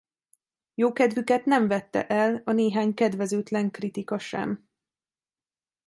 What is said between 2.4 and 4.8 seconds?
a néhány kedvezőtlen kritika sem.